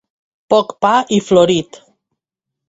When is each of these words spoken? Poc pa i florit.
Poc 0.53 0.71
pa 0.85 0.93
i 1.19 1.19
florit. 1.27 1.79